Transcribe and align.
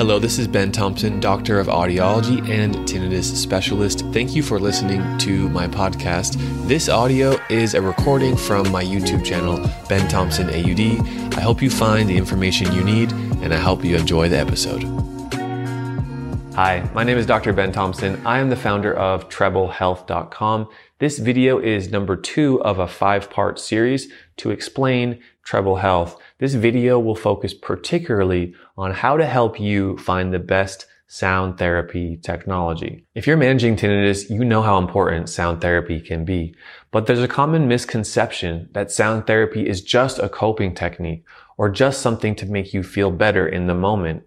Hello, 0.00 0.18
this 0.18 0.38
is 0.38 0.48
Ben 0.48 0.72
Thompson, 0.72 1.20
Doctor 1.20 1.60
of 1.60 1.66
Audiology 1.66 2.40
and 2.48 2.74
Tinnitus 2.88 3.36
Specialist. 3.36 4.00
Thank 4.14 4.34
you 4.34 4.42
for 4.42 4.58
listening 4.58 5.18
to 5.18 5.50
my 5.50 5.66
podcast. 5.68 6.38
This 6.66 6.88
audio 6.88 7.36
is 7.50 7.74
a 7.74 7.82
recording 7.82 8.34
from 8.34 8.72
my 8.72 8.82
YouTube 8.82 9.22
channel, 9.22 9.58
Ben 9.90 10.08
Thompson 10.08 10.48
AUD. 10.48 11.36
I 11.36 11.42
hope 11.42 11.60
you 11.60 11.68
find 11.68 12.08
the 12.08 12.16
information 12.16 12.72
you 12.72 12.82
need 12.82 13.12
and 13.42 13.52
I 13.52 13.58
hope 13.58 13.84
you 13.84 13.94
enjoy 13.94 14.30
the 14.30 14.38
episode. 14.38 14.84
Hi, 16.54 16.88
my 16.94 17.04
name 17.04 17.18
is 17.18 17.26
Dr. 17.26 17.52
Ben 17.52 17.70
Thompson. 17.70 18.26
I 18.26 18.38
am 18.38 18.48
the 18.48 18.56
founder 18.56 18.94
of 18.94 19.28
treblehealth.com. 19.28 20.68
This 20.98 21.18
video 21.18 21.58
is 21.58 21.90
number 21.90 22.16
two 22.16 22.62
of 22.62 22.78
a 22.78 22.88
five 22.88 23.28
part 23.28 23.58
series 23.58 24.10
to 24.40 24.50
explain 24.50 25.20
treble 25.44 25.76
health. 25.76 26.20
This 26.38 26.54
video 26.54 26.98
will 26.98 27.14
focus 27.14 27.54
particularly 27.54 28.54
on 28.76 28.92
how 28.92 29.16
to 29.16 29.26
help 29.26 29.60
you 29.60 29.96
find 29.98 30.32
the 30.32 30.38
best 30.38 30.86
sound 31.08 31.58
therapy 31.58 32.16
technology. 32.16 33.04
If 33.16 33.26
you're 33.26 33.36
managing 33.36 33.76
tinnitus, 33.76 34.30
you 34.30 34.44
know 34.44 34.62
how 34.62 34.78
important 34.78 35.28
sound 35.28 35.60
therapy 35.60 36.00
can 36.00 36.24
be. 36.24 36.54
But 36.92 37.06
there's 37.06 37.22
a 37.22 37.26
common 37.26 37.66
misconception 37.66 38.68
that 38.72 38.92
sound 38.92 39.26
therapy 39.26 39.68
is 39.68 39.82
just 39.82 40.20
a 40.20 40.28
coping 40.28 40.74
technique 40.74 41.24
or 41.58 41.68
just 41.68 42.00
something 42.00 42.36
to 42.36 42.46
make 42.46 42.72
you 42.72 42.82
feel 42.82 43.10
better 43.10 43.46
in 43.46 43.66
the 43.66 43.74
moment. 43.74 44.22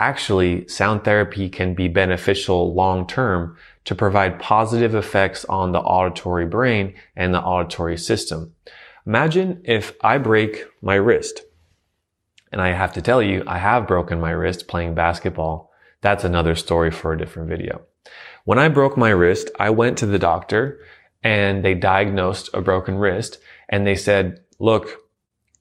Actually, 0.00 0.66
sound 0.66 1.04
therapy 1.04 1.48
can 1.48 1.72
be 1.72 1.86
beneficial 1.86 2.74
long 2.74 3.06
term 3.06 3.56
to 3.84 3.94
provide 3.94 4.40
positive 4.40 4.94
effects 4.94 5.44
on 5.44 5.70
the 5.70 5.78
auditory 5.78 6.46
brain 6.46 6.94
and 7.14 7.32
the 7.32 7.40
auditory 7.40 7.96
system. 7.96 8.52
Imagine 9.06 9.60
if 9.64 9.92
I 10.00 10.18
break 10.18 10.64
my 10.80 10.94
wrist. 10.94 11.42
And 12.50 12.62
I 12.62 12.72
have 12.72 12.92
to 12.94 13.02
tell 13.02 13.20
you, 13.20 13.42
I 13.46 13.58
have 13.58 13.86
broken 13.86 14.20
my 14.20 14.30
wrist 14.30 14.68
playing 14.68 14.94
basketball. 14.94 15.70
That's 16.00 16.24
another 16.24 16.54
story 16.54 16.90
for 16.90 17.12
a 17.12 17.18
different 17.18 17.48
video. 17.48 17.82
When 18.44 18.58
I 18.58 18.68
broke 18.68 18.96
my 18.96 19.10
wrist, 19.10 19.50
I 19.58 19.70
went 19.70 19.98
to 19.98 20.06
the 20.06 20.18
doctor 20.18 20.80
and 21.22 21.64
they 21.64 21.74
diagnosed 21.74 22.50
a 22.54 22.60
broken 22.60 22.96
wrist 22.96 23.38
and 23.68 23.86
they 23.86 23.96
said, 23.96 24.40
look, 24.58 25.00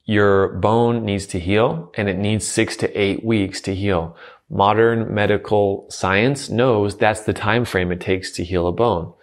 your 0.05 0.49
bone 0.59 1.05
needs 1.05 1.25
to 1.27 1.39
heal 1.39 1.91
and 1.95 2.09
it 2.09 2.17
needs 2.17 2.45
six 2.45 2.75
to 2.77 2.99
eight 2.99 3.23
weeks 3.23 3.61
to 3.61 3.73
heal. 3.73 4.15
Modern 4.49 5.13
medical 5.13 5.87
science 5.89 6.49
knows 6.49 6.97
that's 6.97 7.21
the 7.21 7.33
time 7.33 7.65
frame 7.65 7.91
it 7.91 8.01
takes 8.01 8.31
to 8.33 8.43
heal 8.43 8.67
a 8.67 8.73
bone. 8.73 9.13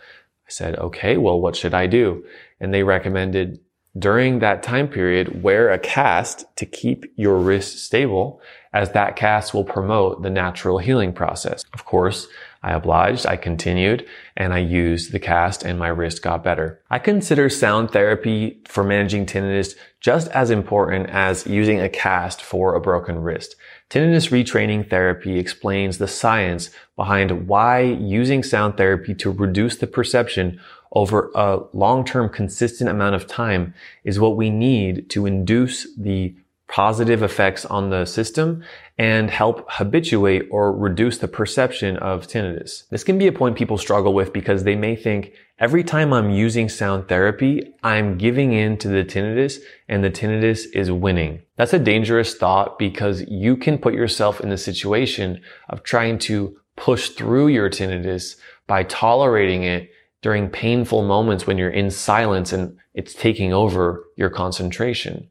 I 0.46 0.50
said, 0.50 0.76
okay, 0.76 1.16
well, 1.16 1.40
what 1.40 1.54
should 1.54 1.74
I 1.74 1.86
do? 1.86 2.24
And 2.58 2.72
they 2.72 2.82
recommended 2.82 3.60
during 3.98 4.38
that 4.38 4.62
time 4.62 4.88
period, 4.88 5.42
wear 5.42 5.70
a 5.70 5.78
cast 5.78 6.44
to 6.56 6.66
keep 6.66 7.12
your 7.16 7.38
wrist 7.38 7.84
stable 7.84 8.40
as 8.72 8.92
that 8.92 9.16
cast 9.16 9.52
will 9.52 9.64
promote 9.64 10.22
the 10.22 10.30
natural 10.30 10.78
healing 10.78 11.12
process. 11.12 11.64
Of 11.72 11.84
course, 11.84 12.28
I 12.62 12.72
obliged, 12.72 13.26
I 13.26 13.36
continued, 13.36 14.06
and 14.36 14.52
I 14.52 14.58
used 14.58 15.10
the 15.10 15.18
cast 15.18 15.64
and 15.64 15.78
my 15.78 15.88
wrist 15.88 16.22
got 16.22 16.44
better. 16.44 16.80
I 16.88 16.98
consider 17.00 17.48
sound 17.48 17.90
therapy 17.90 18.60
for 18.66 18.84
managing 18.84 19.26
tinnitus 19.26 19.74
just 20.00 20.28
as 20.28 20.50
important 20.50 21.08
as 21.10 21.46
using 21.46 21.80
a 21.80 21.88
cast 21.88 22.42
for 22.42 22.74
a 22.74 22.80
broken 22.80 23.22
wrist. 23.22 23.56
Tinnitus 23.88 24.30
retraining 24.30 24.88
therapy 24.88 25.38
explains 25.38 25.98
the 25.98 26.06
science 26.06 26.70
behind 26.94 27.48
why 27.48 27.80
using 27.80 28.42
sound 28.42 28.76
therapy 28.76 29.14
to 29.14 29.32
reduce 29.32 29.78
the 29.78 29.86
perception 29.86 30.60
over 30.92 31.30
a 31.34 31.60
long-term 31.72 32.28
consistent 32.30 32.90
amount 32.90 33.14
of 33.14 33.26
time 33.26 33.74
is 34.04 34.18
what 34.18 34.36
we 34.36 34.50
need 34.50 35.08
to 35.10 35.26
induce 35.26 35.86
the 35.96 36.34
positive 36.70 37.22
effects 37.22 37.64
on 37.64 37.90
the 37.90 38.04
system 38.04 38.62
and 38.96 39.28
help 39.28 39.66
habituate 39.68 40.46
or 40.50 40.72
reduce 40.72 41.18
the 41.18 41.26
perception 41.26 41.96
of 41.96 42.28
tinnitus. 42.28 42.88
This 42.90 43.02
can 43.02 43.18
be 43.18 43.26
a 43.26 43.32
point 43.32 43.56
people 43.56 43.76
struggle 43.76 44.14
with 44.14 44.32
because 44.32 44.62
they 44.62 44.76
may 44.76 44.94
think 44.94 45.32
every 45.58 45.82
time 45.82 46.12
I'm 46.12 46.30
using 46.30 46.68
sound 46.68 47.08
therapy, 47.08 47.72
I'm 47.82 48.18
giving 48.18 48.52
in 48.52 48.78
to 48.78 48.88
the 48.88 49.04
tinnitus 49.04 49.58
and 49.88 50.04
the 50.04 50.10
tinnitus 50.10 50.66
is 50.72 50.92
winning. 50.92 51.42
That's 51.56 51.72
a 51.72 51.78
dangerous 51.78 52.36
thought 52.36 52.78
because 52.78 53.24
you 53.28 53.56
can 53.56 53.76
put 53.76 53.94
yourself 53.94 54.40
in 54.40 54.48
the 54.48 54.58
situation 54.58 55.42
of 55.70 55.82
trying 55.82 56.18
to 56.20 56.56
push 56.76 57.10
through 57.10 57.48
your 57.48 57.68
tinnitus 57.68 58.36
by 58.68 58.84
tolerating 58.84 59.64
it 59.64 59.90
during 60.22 60.48
painful 60.48 61.02
moments 61.02 61.46
when 61.46 61.58
you're 61.58 61.70
in 61.70 61.90
silence 61.90 62.52
and 62.52 62.76
it's 62.94 63.14
taking 63.14 63.52
over 63.52 64.04
your 64.16 64.30
concentration. 64.30 65.28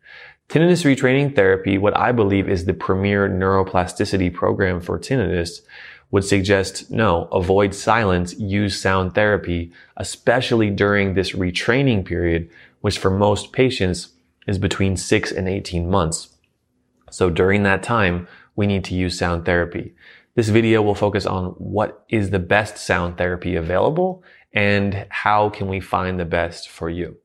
Tinnitus 0.50 0.84
retraining 0.84 1.36
therapy, 1.36 1.78
what 1.78 1.96
I 1.96 2.12
believe 2.12 2.50
is 2.50 2.66
the 2.66 2.74
premier 2.74 3.30
neuroplasticity 3.30 4.34
program 4.34 4.82
for 4.82 4.98
tinnitus, 4.98 5.62
would 6.12 6.24
suggest 6.24 6.90
no, 6.90 7.26
avoid 7.26 7.76
silence, 7.76 8.34
use 8.40 8.82
sound 8.82 9.14
therapy, 9.14 9.72
especially 9.98 10.72
during 10.72 11.14
this 11.14 11.34
retraining 11.34 12.04
period, 12.04 12.50
which 12.82 12.98
for 12.98 13.12
most 13.12 13.52
patients 13.52 14.10
is 14.48 14.58
between 14.58 14.98
6 14.98 15.32
and 15.32 15.48
18 15.48 15.88
months. 15.88 16.30
So 17.12 17.30
during 17.30 17.62
that 17.64 17.84
time, 17.84 18.28
we 18.56 18.66
need 18.66 18.84
to 18.86 18.96
use 18.96 19.20
sound 19.20 19.46
therapy. 19.46 19.94
This 20.36 20.50
video 20.50 20.82
will 20.82 20.96
focus 20.96 21.26
on 21.26 21.48
what 21.58 22.06
is 22.10 22.30
the 22.30 22.40
best 22.40 22.78
sound 22.78 23.18
therapy 23.18 23.56
available 23.56 24.24
and 24.54 25.06
how 25.10 25.50
can 25.50 25.68
we 25.68 25.80
find 25.80 26.20
the 26.20 26.26
best 26.26 26.70
for 26.70 26.90
you. 26.90 27.18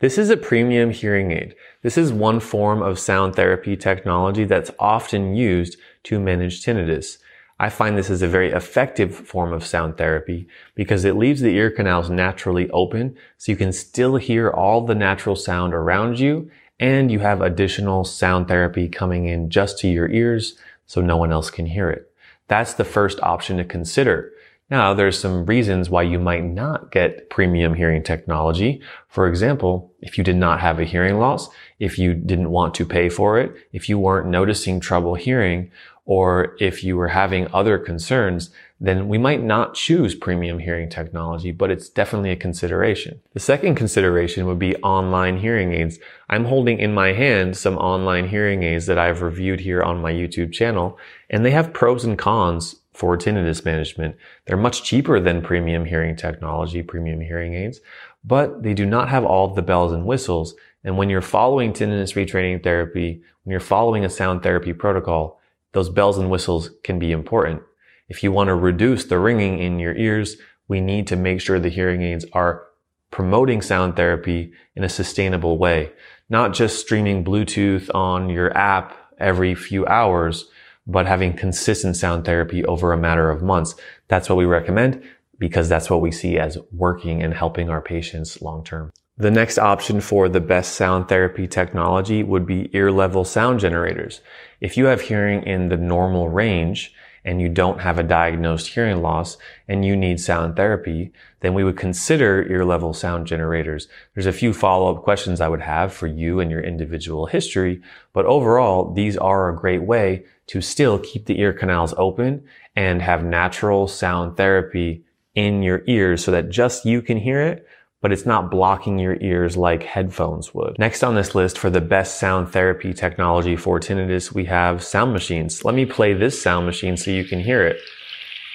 This 0.00 0.16
is 0.16 0.30
a 0.30 0.36
premium 0.36 0.90
hearing 0.90 1.30
aid. 1.30 1.54
This 1.82 1.98
is 1.98 2.12
one 2.12 2.40
form 2.40 2.80
of 2.80 2.98
sound 2.98 3.36
therapy 3.36 3.76
technology 3.76 4.44
that's 4.44 4.70
often 4.78 5.34
used 5.34 5.76
to 6.04 6.18
manage 6.18 6.64
tinnitus. 6.64 7.18
I 7.58 7.68
find 7.68 7.98
this 7.98 8.08
is 8.08 8.22
a 8.22 8.28
very 8.28 8.50
effective 8.50 9.14
form 9.14 9.52
of 9.52 9.66
sound 9.66 9.98
therapy 9.98 10.48
because 10.74 11.04
it 11.04 11.16
leaves 11.16 11.42
the 11.42 11.54
ear 11.54 11.70
canals 11.70 12.08
naturally 12.08 12.70
open 12.70 13.14
so 13.36 13.52
you 13.52 13.56
can 13.56 13.72
still 13.72 14.16
hear 14.16 14.48
all 14.48 14.86
the 14.86 14.94
natural 14.94 15.36
sound 15.36 15.74
around 15.74 16.18
you 16.18 16.50
and 16.78 17.10
you 17.10 17.18
have 17.18 17.42
additional 17.42 18.04
sound 18.04 18.48
therapy 18.48 18.88
coming 18.88 19.26
in 19.26 19.50
just 19.50 19.78
to 19.80 19.88
your 19.88 20.08
ears 20.08 20.56
so 20.86 21.02
no 21.02 21.18
one 21.18 21.30
else 21.30 21.50
can 21.50 21.66
hear 21.66 21.90
it. 21.90 22.10
That's 22.48 22.72
the 22.72 22.84
first 22.84 23.20
option 23.22 23.58
to 23.58 23.64
consider. 23.64 24.32
Now, 24.70 24.94
there's 24.94 25.18
some 25.18 25.46
reasons 25.46 25.90
why 25.90 26.04
you 26.04 26.20
might 26.20 26.44
not 26.44 26.92
get 26.92 27.28
premium 27.28 27.74
hearing 27.74 28.04
technology. 28.04 28.80
For 29.08 29.26
example, 29.26 29.92
if 30.00 30.16
you 30.16 30.22
did 30.22 30.36
not 30.36 30.60
have 30.60 30.78
a 30.78 30.84
hearing 30.84 31.18
loss, 31.18 31.48
if 31.80 31.98
you 31.98 32.14
didn't 32.14 32.50
want 32.50 32.74
to 32.74 32.86
pay 32.86 33.08
for 33.08 33.40
it, 33.40 33.52
if 33.72 33.88
you 33.88 33.98
weren't 33.98 34.28
noticing 34.28 34.78
trouble 34.78 35.16
hearing, 35.16 35.72
or 36.04 36.56
if 36.60 36.82
you 36.82 36.96
were 36.96 37.08
having 37.08 37.46
other 37.52 37.78
concerns, 37.78 38.50
then 38.80 39.08
we 39.08 39.18
might 39.18 39.42
not 39.42 39.74
choose 39.74 40.14
premium 40.14 40.58
hearing 40.58 40.88
technology, 40.88 41.52
but 41.52 41.70
it's 41.70 41.88
definitely 41.88 42.30
a 42.30 42.36
consideration. 42.36 43.20
The 43.34 43.40
second 43.40 43.74
consideration 43.74 44.46
would 44.46 44.58
be 44.58 44.74
online 44.76 45.38
hearing 45.38 45.72
aids. 45.72 45.98
I'm 46.28 46.46
holding 46.46 46.78
in 46.78 46.94
my 46.94 47.12
hand 47.12 47.56
some 47.56 47.76
online 47.76 48.28
hearing 48.28 48.62
aids 48.62 48.86
that 48.86 48.98
I've 48.98 49.22
reviewed 49.22 49.60
here 49.60 49.82
on 49.82 50.00
my 50.00 50.12
YouTube 50.12 50.52
channel, 50.52 50.98
and 51.28 51.44
they 51.44 51.50
have 51.50 51.74
pros 51.74 52.04
and 52.04 52.18
cons 52.18 52.79
for 52.92 53.16
tinnitus 53.16 53.64
management. 53.64 54.16
They're 54.46 54.56
much 54.56 54.82
cheaper 54.82 55.20
than 55.20 55.42
premium 55.42 55.84
hearing 55.84 56.16
technology, 56.16 56.82
premium 56.82 57.20
hearing 57.20 57.54
aids, 57.54 57.80
but 58.24 58.62
they 58.62 58.74
do 58.74 58.84
not 58.84 59.08
have 59.08 59.24
all 59.24 59.48
the 59.48 59.62
bells 59.62 59.92
and 59.92 60.04
whistles. 60.04 60.54
And 60.84 60.96
when 60.96 61.08
you're 61.08 61.20
following 61.20 61.72
tinnitus 61.72 62.14
retraining 62.14 62.62
therapy, 62.62 63.22
when 63.44 63.52
you're 63.52 63.60
following 63.60 64.04
a 64.04 64.10
sound 64.10 64.42
therapy 64.42 64.72
protocol, 64.72 65.40
those 65.72 65.88
bells 65.88 66.18
and 66.18 66.30
whistles 66.30 66.70
can 66.82 66.98
be 66.98 67.12
important. 67.12 67.62
If 68.08 68.22
you 68.22 68.32
want 68.32 68.48
to 68.48 68.54
reduce 68.54 69.04
the 69.04 69.18
ringing 69.18 69.58
in 69.60 69.78
your 69.78 69.96
ears, 69.96 70.36
we 70.66 70.80
need 70.80 71.06
to 71.08 71.16
make 71.16 71.40
sure 71.40 71.58
the 71.58 71.68
hearing 71.68 72.02
aids 72.02 72.26
are 72.32 72.66
promoting 73.10 73.62
sound 73.62 73.96
therapy 73.96 74.52
in 74.74 74.84
a 74.84 74.88
sustainable 74.88 75.58
way, 75.58 75.92
not 76.28 76.52
just 76.52 76.80
streaming 76.80 77.24
Bluetooth 77.24 77.92
on 77.94 78.28
your 78.28 78.56
app 78.56 78.96
every 79.18 79.54
few 79.54 79.86
hours, 79.86 80.46
but 80.90 81.06
having 81.06 81.32
consistent 81.36 81.96
sound 81.96 82.24
therapy 82.24 82.64
over 82.64 82.92
a 82.92 82.98
matter 82.98 83.30
of 83.30 83.42
months. 83.42 83.74
That's 84.08 84.28
what 84.28 84.36
we 84.36 84.44
recommend 84.44 85.02
because 85.38 85.68
that's 85.68 85.88
what 85.88 86.00
we 86.00 86.10
see 86.10 86.38
as 86.38 86.58
working 86.72 87.22
and 87.22 87.32
helping 87.32 87.70
our 87.70 87.80
patients 87.80 88.42
long 88.42 88.64
term. 88.64 88.90
The 89.16 89.30
next 89.30 89.58
option 89.58 90.00
for 90.00 90.28
the 90.28 90.40
best 90.40 90.74
sound 90.74 91.08
therapy 91.08 91.46
technology 91.46 92.22
would 92.22 92.46
be 92.46 92.70
ear 92.72 92.90
level 92.90 93.24
sound 93.24 93.60
generators. 93.60 94.22
If 94.60 94.76
you 94.76 94.86
have 94.86 95.02
hearing 95.02 95.42
in 95.42 95.68
the 95.68 95.76
normal 95.76 96.28
range, 96.28 96.94
and 97.24 97.40
you 97.40 97.48
don't 97.48 97.80
have 97.80 97.98
a 97.98 98.02
diagnosed 98.02 98.68
hearing 98.68 99.02
loss 99.02 99.36
and 99.68 99.84
you 99.84 99.96
need 99.96 100.20
sound 100.20 100.56
therapy, 100.56 101.12
then 101.40 101.54
we 101.54 101.64
would 101.64 101.76
consider 101.76 102.46
ear 102.50 102.64
level 102.64 102.92
sound 102.92 103.26
generators. 103.26 103.88
There's 104.14 104.26
a 104.26 104.32
few 104.32 104.52
follow-up 104.52 105.02
questions 105.02 105.40
I 105.40 105.48
would 105.48 105.60
have 105.60 105.92
for 105.92 106.06
you 106.06 106.40
and 106.40 106.50
your 106.50 106.62
individual 106.62 107.26
history, 107.26 107.82
but 108.12 108.26
overall, 108.26 108.92
these 108.92 109.16
are 109.16 109.48
a 109.48 109.56
great 109.56 109.82
way 109.82 110.24
to 110.48 110.60
still 110.60 110.98
keep 110.98 111.26
the 111.26 111.40
ear 111.40 111.52
canals 111.52 111.94
open 111.96 112.44
and 112.74 113.02
have 113.02 113.24
natural 113.24 113.86
sound 113.86 114.36
therapy 114.36 115.04
in 115.34 115.62
your 115.62 115.82
ears 115.86 116.24
so 116.24 116.30
that 116.30 116.50
just 116.50 116.84
you 116.84 117.00
can 117.02 117.16
hear 117.16 117.40
it, 117.40 117.66
but 118.00 118.12
it's 118.12 118.26
not 118.26 118.50
blocking 118.50 118.98
your 118.98 119.16
ears 119.20 119.56
like 119.56 119.82
headphones 119.82 120.54
would. 120.54 120.78
Next 120.78 121.02
on 121.02 121.14
this 121.14 121.34
list 121.34 121.58
for 121.58 121.68
the 121.68 121.80
best 121.80 122.18
sound 122.18 122.48
therapy 122.50 122.94
technology 122.94 123.56
for 123.56 123.78
tinnitus, 123.78 124.32
we 124.32 124.46
have 124.46 124.82
sound 124.82 125.12
machines. 125.12 125.64
Let 125.64 125.74
me 125.74 125.84
play 125.84 126.14
this 126.14 126.40
sound 126.40 126.66
machine 126.66 126.96
so 126.96 127.10
you 127.10 127.24
can 127.24 127.40
hear 127.40 127.66
it. 127.66 127.80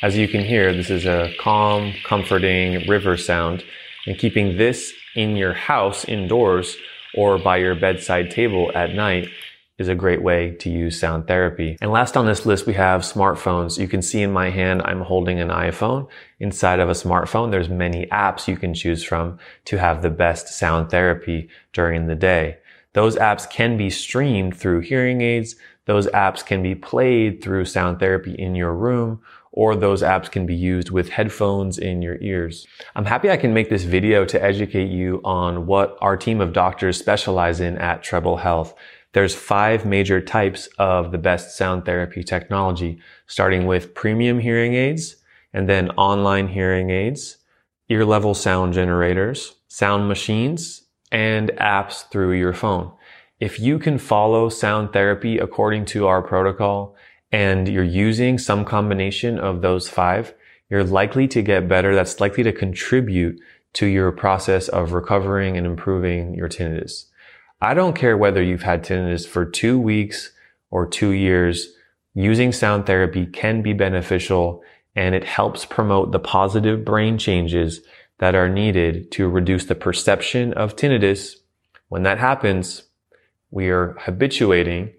As 0.01 0.17
you 0.17 0.27
can 0.27 0.43
hear, 0.43 0.73
this 0.73 0.89
is 0.89 1.05
a 1.05 1.33
calm, 1.39 1.93
comforting 2.03 2.87
river 2.87 3.17
sound. 3.17 3.63
And 4.07 4.17
keeping 4.17 4.57
this 4.57 4.93
in 5.15 5.35
your 5.35 5.53
house 5.53 6.05
indoors 6.05 6.77
or 7.15 7.37
by 7.39 7.57
your 7.57 7.75
bedside 7.75 8.29
table 8.29 8.71
at 8.75 8.93
night 8.93 9.29
is 9.77 9.87
a 9.87 9.95
great 9.95 10.21
way 10.21 10.51
to 10.51 10.69
use 10.69 10.99
sound 10.99 11.27
therapy. 11.27 11.77
And 11.81 11.91
last 11.91 12.15
on 12.15 12.25
this 12.25 12.45
list, 12.45 12.65
we 12.65 12.73
have 12.73 13.01
smartphones. 13.01 13.77
You 13.77 13.87
can 13.87 14.01
see 14.01 14.21
in 14.21 14.31
my 14.31 14.49
hand, 14.49 14.81
I'm 14.85 15.01
holding 15.01 15.39
an 15.39 15.49
iPhone. 15.49 16.07
Inside 16.39 16.79
of 16.79 16.89
a 16.89 16.93
smartphone, 16.93 17.51
there's 17.51 17.69
many 17.69 18.05
apps 18.07 18.47
you 18.47 18.55
can 18.55 18.73
choose 18.73 19.03
from 19.03 19.37
to 19.65 19.77
have 19.77 20.01
the 20.01 20.09
best 20.09 20.47
sound 20.47 20.89
therapy 20.89 21.49
during 21.73 22.07
the 22.07 22.15
day. 22.15 22.57
Those 22.93 23.17
apps 23.17 23.49
can 23.49 23.75
be 23.75 23.89
streamed 23.89 24.55
through 24.55 24.81
hearing 24.81 25.21
aids. 25.21 25.55
Those 25.85 26.07
apps 26.07 26.45
can 26.45 26.63
be 26.63 26.75
played 26.75 27.43
through 27.43 27.65
sound 27.65 27.99
therapy 27.99 28.33
in 28.33 28.55
your 28.55 28.73
room 28.73 29.21
or 29.55 29.75
those 29.75 30.03
apps 30.03 30.29
can 30.29 30.45
be 30.45 30.53
used 30.53 30.91
with 30.91 31.09
headphones 31.09 31.77
in 31.77 32.01
your 32.01 32.17
ears. 32.21 32.67
I'm 32.93 33.05
happy 33.05 33.31
I 33.31 33.37
can 33.37 33.53
make 33.53 33.69
this 33.69 33.83
video 33.83 34.25
to 34.25 34.43
educate 34.43 34.89
you 34.89 35.21
on 35.23 35.65
what 35.65 35.97
our 36.01 36.17
team 36.17 36.41
of 36.41 36.51
doctors 36.51 36.99
specialize 36.99 37.61
in 37.61 37.77
at 37.77 38.03
Treble 38.03 38.35
Health. 38.37 38.75
There's 39.15 39.33
five 39.33 39.85
major 39.85 40.19
types 40.19 40.67
of 40.77 41.13
the 41.13 41.17
best 41.17 41.55
sound 41.55 41.85
therapy 41.85 42.21
technology, 42.21 42.99
starting 43.27 43.65
with 43.65 43.93
premium 43.95 44.39
hearing 44.39 44.73
aids, 44.73 45.15
and 45.53 45.69
then 45.69 45.89
online 45.91 46.49
hearing 46.49 46.89
aids, 46.89 47.37
ear 47.87 48.03
level 48.03 48.33
sound 48.33 48.73
generators, 48.73 49.55
sound 49.69 50.09
machines, 50.09 50.83
and 51.13 51.49
apps 51.51 52.09
through 52.09 52.33
your 52.33 52.51
phone. 52.51 52.91
If 53.39 53.57
you 53.57 53.79
can 53.79 53.99
follow 53.99 54.49
sound 54.49 54.91
therapy 54.91 55.37
according 55.37 55.85
to 55.93 56.07
our 56.07 56.21
protocol 56.21 56.97
and 57.31 57.69
you're 57.69 57.85
using 57.85 58.37
some 58.37 58.65
combination 58.65 59.39
of 59.39 59.61
those 59.61 59.87
five, 59.87 60.33
you're 60.69 60.83
likely 60.83 61.25
to 61.29 61.41
get 61.41 61.69
better. 61.69 61.95
That's 61.95 62.19
likely 62.19 62.43
to 62.43 62.51
contribute 62.51 63.39
to 63.75 63.85
your 63.85 64.11
process 64.11 64.67
of 64.67 64.91
recovering 64.91 65.55
and 65.55 65.65
improving 65.65 66.35
your 66.35 66.49
tinnitus. 66.49 67.05
I 67.61 67.73
don't 67.73 67.95
care 67.95 68.17
whether 68.17 68.43
you've 68.43 68.63
had 68.63 68.83
tinnitus 68.83 69.27
for 69.27 69.45
two 69.45 69.79
weeks 69.79 70.31
or 70.71 70.87
two 70.87 71.11
years. 71.11 71.73
Using 72.13 72.51
sound 72.51 72.85
therapy 72.85 73.25
can 73.25 73.61
be 73.61 73.73
beneficial 73.73 74.61
and 74.95 75.13
it 75.13 75.23
helps 75.23 75.65
promote 75.65 76.11
the 76.11 76.19
positive 76.19 76.85
brain 76.85 77.17
changes 77.17 77.81
that 78.19 78.35
are 78.35 78.49
needed 78.49 79.11
to 79.11 79.27
reduce 79.27 79.65
the 79.65 79.75
perception 79.75 80.53
of 80.53 80.75
tinnitus. 80.75 81.35
When 81.89 82.03
that 82.03 82.17
happens, 82.17 82.83
we 83.51 83.69
are 83.69 83.95
habituating. 83.99 84.93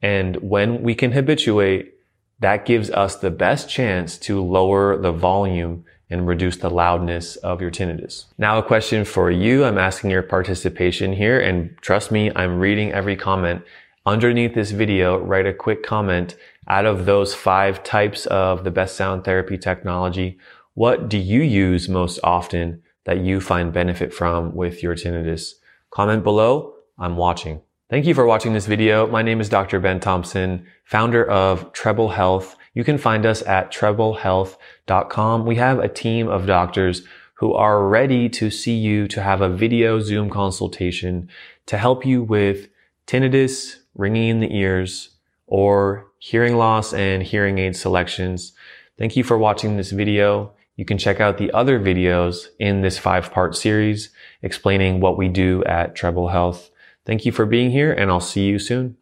And 0.00 0.36
when 0.36 0.82
we 0.82 0.94
can 0.94 1.12
habituate, 1.12 1.94
that 2.40 2.66
gives 2.66 2.90
us 2.90 3.16
the 3.16 3.30
best 3.30 3.68
chance 3.68 4.18
to 4.18 4.42
lower 4.42 4.96
the 4.96 5.12
volume 5.12 5.84
and 6.12 6.26
reduce 6.26 6.58
the 6.58 6.70
loudness 6.70 7.36
of 7.36 7.60
your 7.60 7.70
tinnitus. 7.70 8.26
Now 8.38 8.58
a 8.58 8.62
question 8.62 9.04
for 9.04 9.30
you. 9.30 9.64
I'm 9.64 9.78
asking 9.78 10.10
your 10.10 10.22
participation 10.22 11.12
here 11.12 11.40
and 11.40 11.76
trust 11.80 12.12
me, 12.12 12.30
I'm 12.36 12.58
reading 12.58 12.92
every 12.92 13.16
comment. 13.16 13.62
Underneath 14.04 14.54
this 14.54 14.72
video, 14.72 15.18
write 15.18 15.46
a 15.46 15.54
quick 15.54 15.82
comment 15.82 16.36
out 16.68 16.86
of 16.86 17.06
those 17.06 17.34
five 17.34 17.82
types 17.82 18.26
of 18.26 18.64
the 18.64 18.70
best 18.70 18.96
sound 18.96 19.24
therapy 19.24 19.56
technology. 19.56 20.38
What 20.74 21.08
do 21.08 21.18
you 21.18 21.40
use 21.40 21.88
most 21.88 22.18
often 22.22 22.82
that 23.04 23.20
you 23.20 23.40
find 23.40 23.72
benefit 23.72 24.12
from 24.12 24.54
with 24.54 24.82
your 24.82 24.94
tinnitus? 24.94 25.52
Comment 25.90 26.22
below. 26.22 26.74
I'm 26.98 27.16
watching. 27.16 27.60
Thank 27.90 28.06
you 28.06 28.14
for 28.14 28.24
watching 28.26 28.54
this 28.54 28.66
video. 28.66 29.06
My 29.06 29.22
name 29.22 29.40
is 29.40 29.48
Dr. 29.48 29.78
Ben 29.78 30.00
Thompson, 30.00 30.66
founder 30.84 31.28
of 31.28 31.72
Treble 31.72 32.08
Health. 32.08 32.56
You 32.74 32.84
can 32.84 32.98
find 32.98 33.26
us 33.26 33.42
at 33.42 33.72
treblehealth.com. 33.72 35.46
We 35.46 35.56
have 35.56 35.78
a 35.78 35.88
team 35.88 36.28
of 36.28 36.46
doctors 36.46 37.02
who 37.34 37.54
are 37.54 37.86
ready 37.86 38.28
to 38.28 38.50
see 38.50 38.76
you 38.76 39.08
to 39.08 39.22
have 39.22 39.40
a 39.40 39.48
video 39.48 40.00
Zoom 40.00 40.30
consultation 40.30 41.28
to 41.66 41.76
help 41.76 42.06
you 42.06 42.22
with 42.22 42.68
tinnitus, 43.06 43.76
ringing 43.94 44.28
in 44.28 44.40
the 44.40 44.56
ears, 44.56 45.10
or 45.46 46.06
hearing 46.18 46.56
loss 46.56 46.94
and 46.94 47.22
hearing 47.22 47.58
aid 47.58 47.76
selections. 47.76 48.52
Thank 48.96 49.16
you 49.16 49.24
for 49.24 49.36
watching 49.36 49.76
this 49.76 49.90
video. 49.90 50.52
You 50.76 50.84
can 50.84 50.98
check 50.98 51.20
out 51.20 51.36
the 51.36 51.52
other 51.52 51.78
videos 51.78 52.46
in 52.58 52.80
this 52.80 52.98
five 52.98 53.32
part 53.32 53.56
series 53.56 54.10
explaining 54.40 55.00
what 55.00 55.18
we 55.18 55.28
do 55.28 55.62
at 55.64 55.94
Treble 55.94 56.28
Health. 56.28 56.70
Thank 57.04 57.26
you 57.26 57.32
for 57.32 57.44
being 57.44 57.70
here 57.70 57.92
and 57.92 58.10
I'll 58.10 58.20
see 58.20 58.46
you 58.46 58.58
soon. 58.58 58.96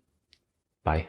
Bye. 0.82 1.08